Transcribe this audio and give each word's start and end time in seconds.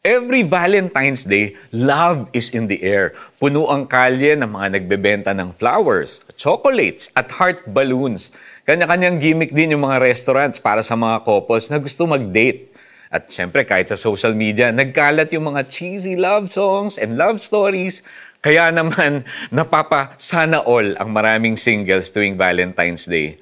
Every 0.00 0.48
Valentine's 0.48 1.28
Day, 1.28 1.60
love 1.76 2.32
is 2.32 2.56
in 2.56 2.72
the 2.72 2.80
air. 2.80 3.12
Puno 3.36 3.68
ang 3.68 3.84
kalye 3.84 4.32
ng 4.32 4.48
mga 4.48 4.80
nagbebenta 4.80 5.36
ng 5.36 5.52
flowers, 5.60 6.24
chocolates, 6.40 7.12
at 7.12 7.28
heart 7.28 7.68
balloons. 7.68 8.32
Kanya-kanyang 8.64 9.20
gimmick 9.20 9.52
din 9.52 9.76
yung 9.76 9.84
mga 9.84 10.00
restaurants 10.00 10.56
para 10.56 10.80
sa 10.80 10.96
mga 10.96 11.20
couples 11.20 11.68
na 11.68 11.76
gusto 11.76 12.08
mag-date. 12.08 12.72
At 13.12 13.28
syempre, 13.28 13.60
kahit 13.68 13.92
sa 13.92 14.00
social 14.00 14.32
media, 14.32 14.72
nagkalat 14.72 15.36
yung 15.36 15.52
mga 15.52 15.68
cheesy 15.68 16.16
love 16.16 16.48
songs 16.48 16.96
and 16.96 17.20
love 17.20 17.36
stories. 17.36 18.00
Kaya 18.40 18.72
naman, 18.72 19.28
napapa 19.52 20.16
sana 20.16 20.64
all 20.64 20.96
ang 20.96 21.12
maraming 21.12 21.60
singles 21.60 22.08
tuwing 22.08 22.40
Valentine's 22.40 23.04
Day. 23.04 23.36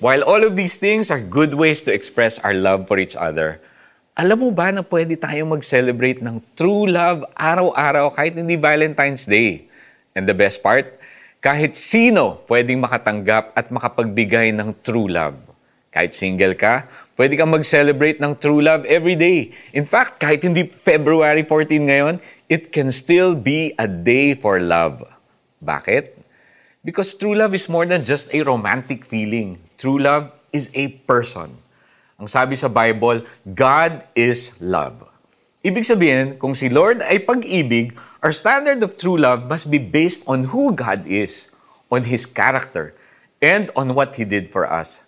While 0.00 0.24
all 0.24 0.40
of 0.40 0.56
these 0.56 0.80
things 0.80 1.12
are 1.12 1.20
good 1.20 1.52
ways 1.52 1.84
to 1.84 1.92
express 1.92 2.40
our 2.40 2.56
love 2.56 2.88
for 2.88 2.96
each 2.96 3.12
other, 3.12 3.60
alam 4.18 4.34
mo 4.34 4.50
ba 4.50 4.74
na 4.74 4.82
pwede 4.82 5.14
tayong 5.14 5.54
mag-celebrate 5.54 6.18
ng 6.18 6.42
true 6.58 6.90
love 6.90 7.22
araw-araw 7.38 8.10
kahit 8.18 8.34
hindi 8.34 8.58
Valentine's 8.58 9.22
Day? 9.22 9.70
And 10.10 10.26
the 10.26 10.34
best 10.34 10.58
part, 10.58 10.98
kahit 11.38 11.78
sino 11.78 12.42
pwedeng 12.50 12.82
makatanggap 12.82 13.54
at 13.54 13.70
makapagbigay 13.70 14.50
ng 14.58 14.74
true 14.82 15.06
love. 15.06 15.38
Kahit 15.94 16.18
single 16.18 16.58
ka, 16.58 16.90
pwede 17.14 17.38
kang 17.38 17.54
mag-celebrate 17.54 18.18
ng 18.18 18.34
true 18.42 18.58
love 18.58 18.82
every 18.90 19.14
day. 19.14 19.54
In 19.70 19.86
fact, 19.86 20.18
kahit 20.18 20.42
hindi 20.42 20.66
February 20.66 21.46
14 21.46 21.78
ngayon, 21.86 22.18
it 22.50 22.74
can 22.74 22.90
still 22.90 23.38
be 23.38 23.70
a 23.78 23.86
day 23.86 24.34
for 24.34 24.58
love. 24.58 25.06
Bakit? 25.62 26.18
Because 26.82 27.14
true 27.14 27.38
love 27.38 27.54
is 27.54 27.70
more 27.70 27.86
than 27.86 28.02
just 28.02 28.34
a 28.34 28.42
romantic 28.42 29.06
feeling. 29.06 29.62
True 29.78 30.02
love 30.02 30.34
is 30.50 30.74
a 30.74 30.90
person. 31.06 31.54
Ang 32.18 32.26
sabi 32.26 32.58
sa 32.58 32.66
Bible, 32.66 33.22
God 33.46 34.02
is 34.18 34.50
love. 34.58 35.06
Ibig 35.62 35.86
sabihin, 35.86 36.34
kung 36.34 36.50
si 36.50 36.66
Lord 36.66 36.98
ay 36.98 37.22
pag-ibig, 37.22 37.94
our 38.26 38.34
standard 38.34 38.82
of 38.82 38.98
true 38.98 39.14
love 39.14 39.46
must 39.46 39.70
be 39.70 39.78
based 39.78 40.26
on 40.26 40.50
who 40.50 40.74
God 40.74 41.06
is, 41.06 41.54
on 41.94 42.02
His 42.02 42.26
character, 42.26 42.90
and 43.38 43.70
on 43.78 43.94
what 43.94 44.18
He 44.18 44.26
did 44.26 44.50
for 44.50 44.66
us. 44.66 45.06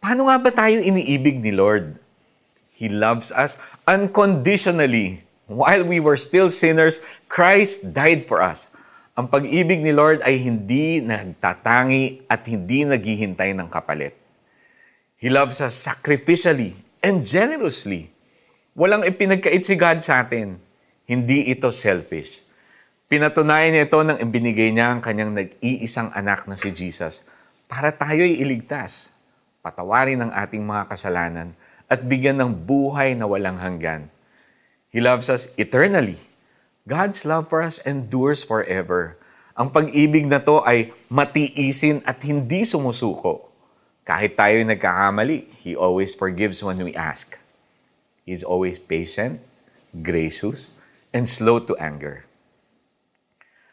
Paano 0.00 0.32
nga 0.32 0.40
ba 0.40 0.48
tayo 0.48 0.80
iniibig 0.80 1.44
ni 1.44 1.52
Lord? 1.52 2.00
He 2.72 2.88
loves 2.88 3.28
us 3.36 3.60
unconditionally. 3.84 5.28
While 5.52 5.84
we 5.84 6.00
were 6.00 6.16
still 6.16 6.48
sinners, 6.48 7.04
Christ 7.28 7.92
died 7.92 8.24
for 8.24 8.40
us. 8.40 8.72
Ang 9.12 9.28
pag-ibig 9.28 9.84
ni 9.84 9.92
Lord 9.92 10.24
ay 10.24 10.40
hindi 10.40 11.04
nagtatangi 11.04 12.24
at 12.32 12.48
hindi 12.48 12.88
naghihintay 12.88 13.52
ng 13.52 13.68
kapalit. 13.68 14.16
He 15.16 15.32
loves 15.32 15.64
us 15.64 15.72
sacrificially 15.72 16.76
and 17.00 17.24
generously. 17.24 18.12
Walang 18.76 19.08
ipinagkait 19.08 19.64
si 19.64 19.72
God 19.72 20.04
sa 20.04 20.20
atin. 20.20 20.60
Hindi 21.08 21.48
ito 21.48 21.72
selfish. 21.72 22.44
Pinatunayan 23.08 23.72
niya 23.72 23.88
ito 23.88 23.96
nang 24.04 24.20
ibinigay 24.20 24.76
niya 24.76 24.92
ang 24.92 25.00
kanyang 25.00 25.32
nag-iisang 25.32 26.12
anak 26.12 26.44
na 26.44 26.52
si 26.52 26.68
Jesus 26.68 27.24
para 27.64 27.96
tayo'y 27.96 28.44
iligtas, 28.44 29.08
patawarin 29.64 30.20
ang 30.20 30.32
ating 30.36 30.60
mga 30.60 30.84
kasalanan, 30.92 31.56
at 31.88 32.04
bigyan 32.04 32.36
ng 32.36 32.52
buhay 32.66 33.16
na 33.16 33.24
walang 33.24 33.56
hanggan. 33.56 34.12
He 34.92 35.00
loves 35.00 35.32
us 35.32 35.48
eternally. 35.56 36.20
God's 36.84 37.24
love 37.24 37.48
for 37.48 37.64
us 37.64 37.80
endures 37.88 38.44
forever. 38.44 39.16
Ang 39.56 39.72
pag-ibig 39.72 40.28
na 40.28 40.44
to 40.44 40.60
ay 40.66 40.92
matiisin 41.08 42.04
at 42.04 42.20
hindi 42.20 42.68
sumusuko. 42.68 43.48
Kahit 44.06 44.38
tayo'y 44.38 44.62
nagkakamali, 44.62 45.50
He 45.58 45.74
always 45.74 46.14
forgives 46.14 46.62
when 46.62 46.78
we 46.78 46.94
ask. 46.94 47.34
He's 48.22 48.46
always 48.46 48.78
patient, 48.78 49.42
gracious, 49.90 50.70
and 51.10 51.26
slow 51.26 51.58
to 51.66 51.74
anger. 51.82 52.22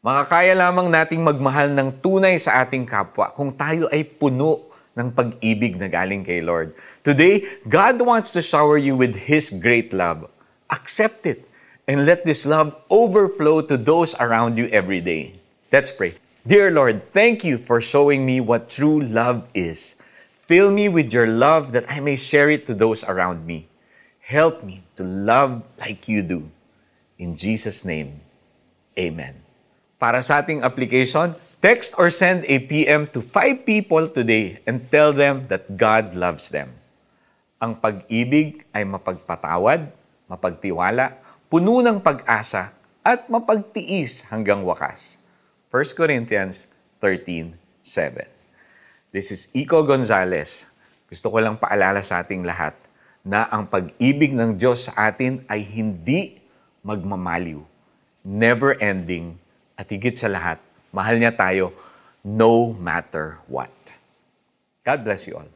Makakaya 0.00 0.56
lamang 0.56 0.88
nating 0.88 1.20
magmahal 1.20 1.72
ng 1.76 2.00
tunay 2.00 2.40
sa 2.40 2.64
ating 2.64 2.88
kapwa 2.88 3.36
kung 3.36 3.52
tayo 3.52 3.88
ay 3.92 4.00
puno 4.04 4.72
ng 4.96 5.12
pag-ibig 5.12 5.76
na 5.76 5.92
galing 5.92 6.24
kay 6.24 6.40
Lord. 6.40 6.72
Today, 7.04 7.44
God 7.68 8.00
wants 8.00 8.32
to 8.32 8.40
shower 8.40 8.80
you 8.80 8.96
with 8.96 9.28
His 9.28 9.52
great 9.52 9.92
love. 9.92 10.28
Accept 10.72 11.28
it 11.28 11.44
and 11.84 12.08
let 12.08 12.24
this 12.24 12.48
love 12.48 12.72
overflow 12.88 13.60
to 13.60 13.76
those 13.76 14.16
around 14.16 14.56
you 14.56 14.72
every 14.72 15.04
day. 15.04 15.36
Let's 15.68 15.92
pray. 15.92 16.16
Dear 16.48 16.72
Lord, 16.72 17.12
thank 17.12 17.44
you 17.44 17.60
for 17.60 17.80
showing 17.80 18.24
me 18.24 18.40
what 18.40 18.72
true 18.72 19.04
love 19.04 19.44
is. 19.52 19.96
Fill 20.44 20.68
me 20.68 20.92
with 20.92 21.08
your 21.08 21.24
love 21.24 21.72
that 21.72 21.88
I 21.88 22.04
may 22.04 22.20
share 22.20 22.52
it 22.52 22.68
to 22.68 22.76
those 22.76 23.00
around 23.00 23.48
me. 23.48 23.64
Help 24.20 24.60
me 24.60 24.84
to 24.96 25.04
love 25.04 25.64
like 25.80 26.04
you 26.04 26.20
do. 26.20 26.52
In 27.16 27.40
Jesus' 27.40 27.80
name, 27.80 28.20
Amen. 28.92 29.40
Para 29.96 30.20
sa 30.20 30.44
ating 30.44 30.60
application, 30.60 31.32
text 31.64 31.96
or 31.96 32.12
send 32.12 32.44
a 32.44 32.60
PM 32.60 33.08
to 33.10 33.24
five 33.24 33.64
people 33.64 34.04
today 34.04 34.60
and 34.68 34.84
tell 34.92 35.16
them 35.16 35.48
that 35.48 35.80
God 35.80 36.12
loves 36.12 36.52
them. 36.52 36.76
Ang 37.56 37.80
pag-ibig 37.80 38.68
ay 38.76 38.84
mapagpatawad, 38.84 39.88
mapagtiwala, 40.28 41.16
puno 41.48 41.80
ng 41.80 42.04
pag-asa, 42.04 42.76
at 43.00 43.32
mapagtiis 43.32 44.28
hanggang 44.28 44.60
wakas. 44.60 45.16
1 45.72 45.96
Corinthians 45.96 46.68
13:7. 47.00 48.33
This 49.14 49.30
is 49.30 49.46
Iko 49.54 49.86
Gonzalez. 49.86 50.66
Gusto 51.06 51.30
ko 51.30 51.38
lang 51.38 51.54
paalala 51.54 52.02
sa 52.02 52.18
ating 52.18 52.42
lahat 52.42 52.74
na 53.22 53.46
ang 53.46 53.62
pag-ibig 53.62 54.34
ng 54.34 54.58
Diyos 54.58 54.90
sa 54.90 55.06
atin 55.06 55.46
ay 55.46 55.62
hindi 55.62 56.42
magmamaliw, 56.82 57.62
never-ending, 58.26 59.38
at 59.78 59.86
higit 59.86 60.18
sa 60.18 60.26
lahat, 60.26 60.58
mahal 60.90 61.14
niya 61.14 61.30
tayo 61.30 61.70
no 62.26 62.74
matter 62.74 63.38
what. 63.46 63.70
God 64.82 65.06
bless 65.06 65.30
you 65.30 65.38
all. 65.38 65.53